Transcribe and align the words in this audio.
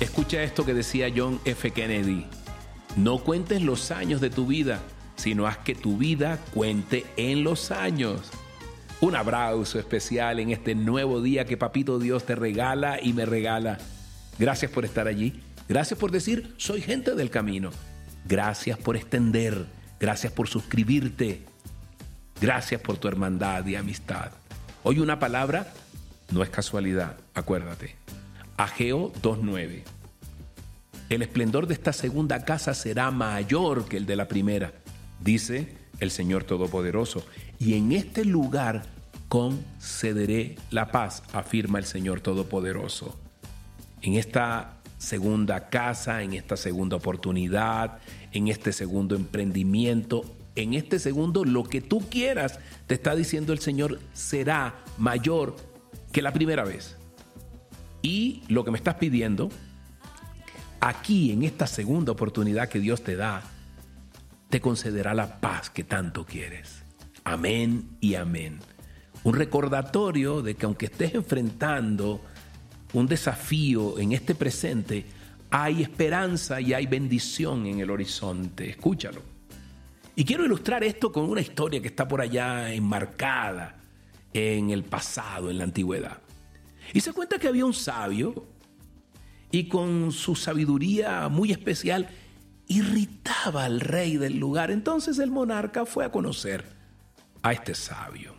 Escucha 0.00 0.42
esto 0.42 0.66
que 0.66 0.74
decía 0.74 1.10
John 1.14 1.40
F. 1.46 1.70
Kennedy. 1.70 2.26
No 2.96 3.18
cuentes 3.18 3.62
los 3.62 3.90
años 3.90 4.20
de 4.20 4.28
tu 4.28 4.46
vida, 4.46 4.80
sino 5.16 5.46
haz 5.46 5.56
que 5.58 5.74
tu 5.74 5.96
vida 5.96 6.38
cuente 6.52 7.06
en 7.16 7.44
los 7.44 7.70
años. 7.70 8.30
Un 9.00 9.16
abrazo 9.16 9.78
especial 9.78 10.38
en 10.38 10.50
este 10.50 10.74
nuevo 10.74 11.22
día 11.22 11.46
que 11.46 11.56
Papito 11.56 11.98
Dios 11.98 12.24
te 12.24 12.34
regala 12.34 12.98
y 13.02 13.14
me 13.14 13.24
regala. 13.24 13.78
Gracias 14.38 14.70
por 14.70 14.84
estar 14.84 15.06
allí. 15.06 15.40
Gracias 15.66 15.98
por 15.98 16.10
decir, 16.10 16.54
soy 16.58 16.82
gente 16.82 17.14
del 17.14 17.30
camino. 17.30 17.70
Gracias 18.26 18.78
por 18.78 18.96
extender. 18.96 19.64
Gracias 19.98 20.30
por 20.30 20.48
suscribirte. 20.48 21.42
Gracias 22.38 22.82
por 22.82 22.98
tu 22.98 23.08
hermandad 23.08 23.64
y 23.64 23.76
amistad. 23.76 24.30
Hoy 24.82 24.98
una 25.00 25.18
palabra 25.18 25.72
no 26.30 26.42
es 26.42 26.50
casualidad, 26.50 27.16
acuérdate. 27.34 27.96
Ageo 28.56 29.12
2.9. 29.22 29.82
El 31.08 31.22
esplendor 31.22 31.66
de 31.66 31.74
esta 31.74 31.92
segunda 31.92 32.44
casa 32.44 32.74
será 32.74 33.10
mayor 33.10 33.86
que 33.86 33.98
el 33.98 34.06
de 34.06 34.16
la 34.16 34.28
primera, 34.28 34.72
dice 35.20 35.74
el 36.00 36.10
Señor 36.10 36.44
Todopoderoso. 36.44 37.24
Y 37.58 37.74
en 37.74 37.92
este 37.92 38.24
lugar 38.24 38.84
concederé 39.28 40.56
la 40.70 40.90
paz, 40.90 41.22
afirma 41.32 41.78
el 41.78 41.84
Señor 41.84 42.22
Todopoderoso. 42.22 43.18
En 44.00 44.14
esta 44.14 44.78
segunda 44.98 45.68
casa, 45.68 46.22
en 46.22 46.32
esta 46.32 46.56
segunda 46.56 46.96
oportunidad, 46.96 47.98
en 48.32 48.48
este 48.48 48.72
segundo 48.72 49.16
emprendimiento, 49.16 50.24
en 50.54 50.72
este 50.72 50.98
segundo 50.98 51.44
lo 51.44 51.64
que 51.64 51.82
tú 51.82 52.00
quieras, 52.08 52.58
te 52.86 52.94
está 52.94 53.14
diciendo 53.14 53.52
el 53.52 53.58
Señor, 53.58 54.00
será 54.14 54.82
mayor 54.96 55.56
que 56.10 56.22
la 56.22 56.32
primera 56.32 56.64
vez. 56.64 56.96
Y 58.02 58.42
lo 58.48 58.64
que 58.64 58.70
me 58.70 58.78
estás 58.78 58.96
pidiendo, 58.96 59.50
aquí 60.80 61.32
en 61.32 61.42
esta 61.42 61.66
segunda 61.66 62.12
oportunidad 62.12 62.68
que 62.68 62.80
Dios 62.80 63.02
te 63.02 63.16
da, 63.16 63.42
te 64.48 64.60
concederá 64.60 65.14
la 65.14 65.40
paz 65.40 65.70
que 65.70 65.84
tanto 65.84 66.24
quieres. 66.24 66.82
Amén 67.24 67.96
y 68.00 68.14
amén. 68.14 68.60
Un 69.24 69.34
recordatorio 69.34 70.42
de 70.42 70.54
que 70.54 70.66
aunque 70.66 70.86
estés 70.86 71.14
enfrentando 71.14 72.20
un 72.92 73.06
desafío 73.06 73.98
en 73.98 74.12
este 74.12 74.34
presente, 74.34 75.04
hay 75.50 75.82
esperanza 75.82 76.60
y 76.60 76.74
hay 76.74 76.86
bendición 76.86 77.66
en 77.66 77.80
el 77.80 77.90
horizonte. 77.90 78.70
Escúchalo. 78.70 79.22
Y 80.14 80.24
quiero 80.24 80.44
ilustrar 80.44 80.84
esto 80.84 81.12
con 81.12 81.28
una 81.28 81.40
historia 81.40 81.80
que 81.80 81.88
está 81.88 82.06
por 82.06 82.20
allá 82.20 82.72
enmarcada 82.72 83.76
en 84.32 84.70
el 84.70 84.84
pasado, 84.84 85.50
en 85.50 85.58
la 85.58 85.64
antigüedad. 85.64 86.18
Y 86.92 87.00
se 87.00 87.12
cuenta 87.12 87.38
que 87.38 87.48
había 87.48 87.66
un 87.66 87.74
sabio 87.74 88.46
y 89.50 89.68
con 89.68 90.12
su 90.12 90.34
sabiduría 90.34 91.28
muy 91.28 91.52
especial 91.52 92.08
irritaba 92.68 93.64
al 93.64 93.80
rey 93.80 94.16
del 94.16 94.38
lugar. 94.38 94.70
Entonces 94.70 95.18
el 95.18 95.30
monarca 95.30 95.86
fue 95.86 96.04
a 96.04 96.10
conocer 96.10 96.64
a 97.42 97.52
este 97.52 97.74
sabio. 97.74 98.34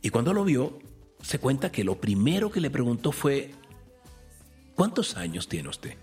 Y 0.00 0.10
cuando 0.10 0.32
lo 0.32 0.44
vio, 0.44 0.78
se 1.22 1.38
cuenta 1.38 1.70
que 1.70 1.84
lo 1.84 2.00
primero 2.00 2.50
que 2.50 2.60
le 2.60 2.70
preguntó 2.70 3.12
fue, 3.12 3.52
¿cuántos 4.74 5.16
años 5.16 5.48
tiene 5.48 5.68
usted? 5.68 5.96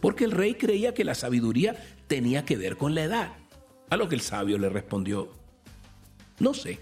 Porque 0.00 0.24
el 0.24 0.32
rey 0.32 0.54
creía 0.54 0.94
que 0.94 1.04
la 1.04 1.14
sabiduría 1.14 1.76
tenía 2.06 2.44
que 2.44 2.56
ver 2.56 2.76
con 2.76 2.94
la 2.94 3.04
edad. 3.04 3.32
A 3.90 3.96
lo 3.96 4.08
que 4.08 4.14
el 4.14 4.20
sabio 4.20 4.58
le 4.58 4.68
respondió, 4.68 5.30
no 6.38 6.54
sé. 6.54 6.80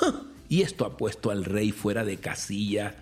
Y 0.48 0.62
esto 0.62 0.84
ha 0.84 0.96
puesto 0.96 1.30
al 1.30 1.44
rey 1.44 1.72
fuera 1.72 2.04
de 2.04 2.18
casilla. 2.18 2.94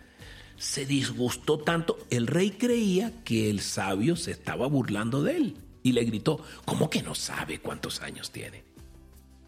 Se 0.56 0.87
disgustó 0.87 1.59
tanto. 1.59 1.99
El 2.10 2.27
rey 2.27 2.53
creía 2.53 3.12
que 3.25 3.50
el 3.50 3.60
sabio 3.60 4.16
se 4.16 4.31
estaba 4.31 4.66
burlando 4.66 5.22
de 5.22 5.37
él 5.37 5.56
y 5.82 5.93
le 5.93 6.05
gritó, 6.05 6.41
¿cómo 6.65 6.88
que 6.91 7.03
no 7.03 7.15
sabe 7.15 7.59
cuántos 7.60 8.00
años 8.00 8.31
tiene? 8.31 8.65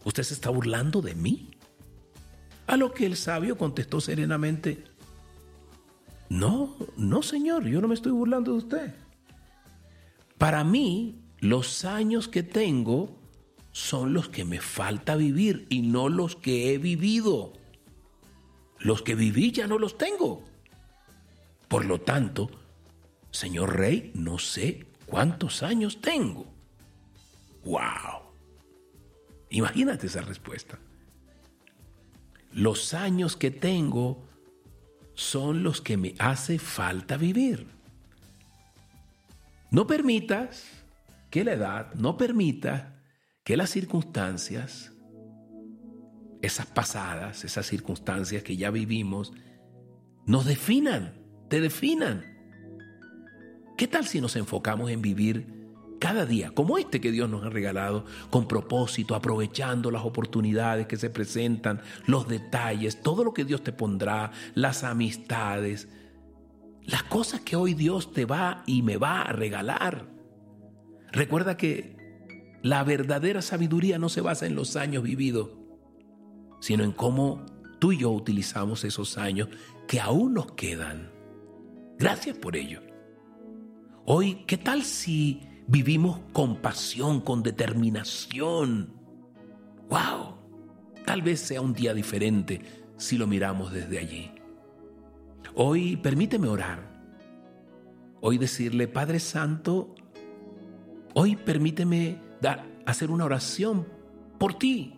¿Usted 0.03 0.23
se 0.23 0.35
está 0.35 0.49
burlando 0.49 1.01
de 1.01 1.15
mí? 1.15 1.49
A 2.67 2.77
lo 2.77 2.93
que 2.93 3.05
el 3.05 3.15
sabio 3.15 3.57
contestó 3.57 3.99
serenamente, 3.99 4.83
no, 6.29 6.75
no 6.97 7.23
señor, 7.23 7.65
yo 7.65 7.81
no 7.81 7.87
me 7.87 7.95
estoy 7.95 8.11
burlando 8.11 8.51
de 8.51 8.57
usted. 8.57 8.95
Para 10.37 10.63
mí, 10.63 11.21
los 11.39 11.85
años 11.85 12.27
que 12.27 12.43
tengo 12.43 13.17
son 13.71 14.13
los 14.13 14.29
que 14.29 14.43
me 14.43 14.59
falta 14.59 15.15
vivir 15.15 15.65
y 15.69 15.81
no 15.81 16.09
los 16.09 16.35
que 16.35 16.73
he 16.73 16.77
vivido. 16.77 17.53
Los 18.87 19.01
que 19.01 19.15
viví 19.15 19.51
ya 19.51 19.67
no 19.67 19.77
los 19.77 19.97
tengo. 19.97 20.45
Por 21.67 21.83
lo 21.83 21.99
tanto, 21.99 22.49
señor 23.31 23.75
rey, 23.75 24.13
no 24.15 24.39
sé 24.39 24.87
cuántos 25.05 25.61
años 25.61 25.99
tengo. 25.99 26.47
¡Wow! 27.65 28.31
Imagínate 29.49 30.07
esa 30.07 30.21
respuesta. 30.21 30.79
Los 32.53 32.93
años 32.93 33.35
que 33.35 33.51
tengo 33.51 34.23
son 35.15 35.63
los 35.63 35.81
que 35.81 35.97
me 35.97 36.15
hace 36.17 36.57
falta 36.57 37.17
vivir. 37.17 37.67
No 39.69 39.85
permitas 39.85 40.63
que 41.29 41.43
la 41.43 41.51
edad, 41.51 41.93
no 41.95 42.15
permita 42.15 43.01
que 43.43 43.57
las 43.57 43.69
circunstancias 43.69 44.93
esas 46.41 46.67
pasadas, 46.67 47.43
esas 47.43 47.65
circunstancias 47.65 48.43
que 48.43 48.57
ya 48.57 48.71
vivimos, 48.71 49.33
nos 50.25 50.45
definan, 50.45 51.13
te 51.49 51.61
definan. 51.61 52.25
¿Qué 53.77 53.87
tal 53.87 54.05
si 54.05 54.21
nos 54.21 54.35
enfocamos 54.35 54.89
en 54.89 55.01
vivir 55.01 55.57
cada 55.99 56.25
día 56.25 56.51
como 56.51 56.77
este 56.77 57.01
que 57.01 57.11
Dios 57.11 57.29
nos 57.29 57.43
ha 57.43 57.49
regalado, 57.49 58.05
con 58.29 58.47
propósito, 58.47 59.15
aprovechando 59.15 59.91
las 59.91 60.03
oportunidades 60.03 60.87
que 60.87 60.97
se 60.97 61.09
presentan, 61.09 61.81
los 62.05 62.27
detalles, 62.27 63.01
todo 63.01 63.23
lo 63.23 63.33
que 63.33 63.45
Dios 63.45 63.63
te 63.63 63.71
pondrá, 63.71 64.31
las 64.53 64.83
amistades, 64.83 65.87
las 66.83 67.03
cosas 67.03 67.41
que 67.41 67.55
hoy 67.55 67.73
Dios 67.73 68.13
te 68.13 68.25
va 68.25 68.63
y 68.65 68.81
me 68.81 68.97
va 68.97 69.21
a 69.21 69.33
regalar? 69.33 70.07
Recuerda 71.11 71.57
que 71.57 71.97
la 72.61 72.83
verdadera 72.83 73.41
sabiduría 73.41 73.97
no 73.97 74.09
se 74.09 74.21
basa 74.21 74.45
en 74.45 74.55
los 74.55 74.75
años 74.75 75.03
vividos, 75.03 75.49
sino 76.67 76.83
en 76.83 76.91
cómo 76.91 77.45
tú 77.79 77.93
y 77.93 77.99
yo 77.99 78.11
utilizamos 78.11 78.83
esos 78.83 79.17
años 79.17 79.47
que 79.87 80.01
aún 80.01 80.33
nos 80.33 80.51
quedan. 80.51 81.09
Gracias 81.97 82.37
por 82.37 82.57
ello. 82.57 82.81
Hoy, 84.03 84.43
¿qué 84.45 84.57
tal 84.57 84.83
si 84.83 85.43
vivimos 85.67 86.19
con 86.33 86.57
pasión, 86.57 87.21
con 87.21 87.41
determinación? 87.41 88.91
¡Wow! 89.87 90.39
Tal 91.05 91.21
vez 91.21 91.39
sea 91.39 91.61
un 91.61 91.71
día 91.71 91.93
diferente 91.93 92.59
si 92.97 93.17
lo 93.17 93.27
miramos 93.27 93.71
desde 93.71 93.99
allí. 93.99 94.31
Hoy 95.55 95.95
permíteme 95.95 96.49
orar. 96.49 97.01
Hoy 98.19 98.37
decirle, 98.37 98.89
Padre 98.89 99.21
Santo, 99.21 99.95
hoy 101.13 101.37
permíteme 101.37 102.19
dar, 102.41 102.67
hacer 102.85 103.09
una 103.09 103.23
oración 103.23 103.87
por 104.37 104.55
ti, 104.55 104.96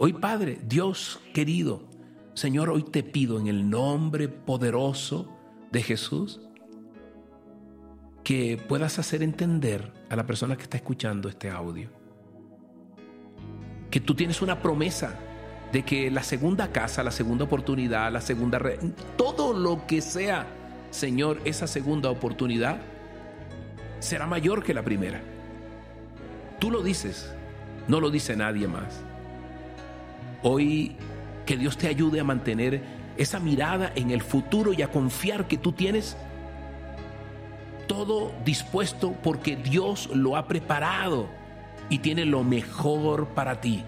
Hoy, 0.00 0.12
Padre, 0.12 0.60
Dios 0.64 1.20
querido, 1.34 1.82
Señor, 2.34 2.70
hoy 2.70 2.84
te 2.84 3.02
pido 3.02 3.40
en 3.40 3.48
el 3.48 3.68
nombre 3.68 4.28
poderoso 4.28 5.28
de 5.72 5.82
Jesús 5.82 6.40
que 8.22 8.62
puedas 8.68 9.00
hacer 9.00 9.24
entender 9.24 9.92
a 10.08 10.14
la 10.14 10.24
persona 10.24 10.56
que 10.56 10.62
está 10.62 10.76
escuchando 10.76 11.28
este 11.28 11.50
audio 11.50 11.90
que 13.90 14.00
tú 14.00 14.14
tienes 14.14 14.42
una 14.42 14.60
promesa 14.62 15.18
de 15.72 15.84
que 15.84 16.10
la 16.10 16.22
segunda 16.22 16.70
casa, 16.70 17.02
la 17.02 17.10
segunda 17.10 17.44
oportunidad, 17.44 18.12
la 18.12 18.20
segunda... 18.20 18.60
todo 19.16 19.52
lo 19.52 19.86
que 19.86 20.00
sea, 20.00 20.46
Señor, 20.90 21.40
esa 21.44 21.66
segunda 21.66 22.10
oportunidad 22.10 22.80
será 23.98 24.26
mayor 24.26 24.62
que 24.62 24.74
la 24.74 24.82
primera. 24.82 25.20
Tú 26.58 26.70
lo 26.70 26.82
dices, 26.82 27.34
no 27.86 28.00
lo 28.00 28.10
dice 28.10 28.36
nadie 28.36 28.68
más. 28.68 29.07
Hoy 30.42 30.96
que 31.46 31.56
Dios 31.56 31.76
te 31.76 31.88
ayude 31.88 32.20
a 32.20 32.24
mantener 32.24 32.82
esa 33.16 33.40
mirada 33.40 33.92
en 33.94 34.10
el 34.10 34.22
futuro 34.22 34.72
y 34.72 34.82
a 34.82 34.90
confiar 34.90 35.48
que 35.48 35.58
tú 35.58 35.72
tienes 35.72 36.16
todo 37.86 38.32
dispuesto 38.44 39.12
porque 39.22 39.56
Dios 39.56 40.10
lo 40.14 40.36
ha 40.36 40.46
preparado 40.46 41.26
y 41.88 41.98
tiene 41.98 42.24
lo 42.24 42.44
mejor 42.44 43.28
para 43.28 43.60
ti. 43.60 43.82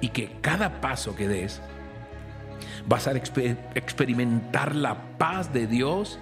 Y 0.00 0.08
que 0.08 0.36
cada 0.40 0.80
paso 0.80 1.14
que 1.14 1.28
des 1.28 1.60
vas 2.88 3.06
a 3.06 3.12
experimentar 3.12 4.74
la 4.74 5.18
paz 5.18 5.52
de 5.52 5.66
Dios 5.66 6.18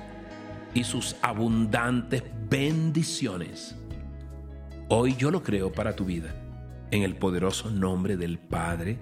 y 0.75 0.85
sus 0.85 1.17
abundantes 1.23 2.25
bendiciones. 2.49 3.77
Hoy 4.89 5.15
yo 5.17 5.31
lo 5.31 5.43
creo 5.43 5.71
para 5.71 5.95
tu 5.95 6.05
vida, 6.05 6.35
en 6.91 7.03
el 7.03 7.15
poderoso 7.17 7.71
nombre 7.71 8.17
del 8.17 8.39
Padre, 8.39 8.99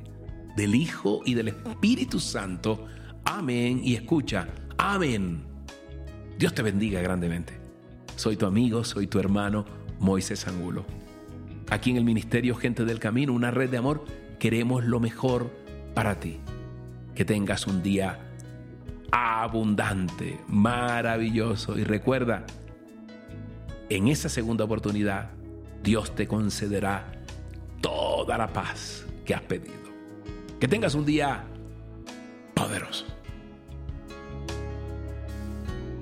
del 0.59 0.75
Hijo 0.75 1.23
y 1.25 1.35
del 1.35 1.49
Espíritu 1.49 2.19
Santo. 2.19 2.85
Amén. 3.25 3.81
Y 3.85 3.95
escucha, 3.95 4.49
amén. 4.77 5.45
Dios 6.37 6.53
te 6.53 6.63
bendiga 6.63 7.01
grandemente. 7.01 7.61
Soy 8.17 8.37
tu 8.37 8.45
amigo, 8.45 8.83
soy 8.83 9.07
tu 9.07 9.21
hermano, 9.21 9.65
Moisés 10.01 10.49
Angulo. 10.49 10.85
Aquí 11.71 11.91
en 11.91 11.97
el 11.97 12.05
Ministerio 12.05 12.57
Gente 12.57 12.85
del 12.85 12.99
Camino, 12.99 13.33
una 13.33 13.53
red 13.53 13.71
de 13.71 13.77
amor, 13.77 14.05
queremos 14.41 14.85
lo 14.85 14.99
mejor 14.99 15.53
para 15.95 16.19
ti. 16.19 16.41
Que 17.15 17.25
tengas 17.25 17.69
un 17.69 17.81
día 17.81 18.19
abundante, 19.13 20.41
maravilloso 20.49 21.79
y 21.79 21.85
recuerda, 21.85 22.45
en 23.91 24.09
esa 24.09 24.29
segunda 24.29 24.65
oportunidad, 24.65 25.31
Dios 25.85 26.17
te 26.17 26.27
concederá 26.27 27.13
toda 27.81 28.37
la 28.37 28.53
paz 28.53 29.07
que 29.25 29.35
has 29.35 29.43
pedido. 29.43 29.88
Que 30.61 30.67
tengas 30.67 30.95
un 30.95 31.05
día 31.05 31.45
poderoso. 32.55 33.18